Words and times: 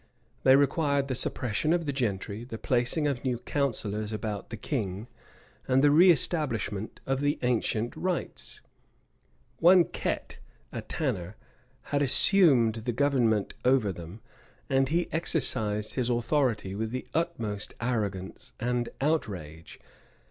They 0.41 0.55
required 0.55 1.09
the 1.09 1.13
suppression 1.13 1.73
of 1.73 1.85
the 1.85 1.93
gentry, 1.93 2.43
the 2.43 2.57
placing 2.57 3.05
of 3.07 3.23
new 3.23 3.37
counsellors 3.37 4.11
about 4.11 4.49
the 4.49 4.57
king, 4.57 5.05
and 5.67 5.83
the 5.83 5.89
reëstablishment 5.89 6.97
of 7.05 7.19
the 7.19 7.37
ancient 7.43 7.95
rites. 7.95 8.61
One 9.59 9.85
Ket, 9.85 10.39
a 10.71 10.81
tanner, 10.81 11.35
had 11.83 12.01
assumed 12.01 12.73
the 12.85 12.91
government 12.93 13.53
over 13.63 13.91
them; 13.91 14.21
and 14.71 14.89
he 14.89 15.07
exercised 15.11 15.93
his 15.93 16.09
authority 16.09 16.73
with 16.73 16.89
the 16.89 17.05
utmost 17.13 17.75
arrogance 17.79 18.53
and 18.59 18.89
outrage. 19.01 19.79